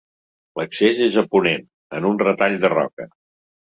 L'accés 0.59 1.01
és 1.09 1.17
a 1.21 1.25
ponent, 1.35 1.67
en 1.99 2.09
un 2.13 2.19
retall 2.25 2.59
de 2.65 2.73
roca. 2.77 3.09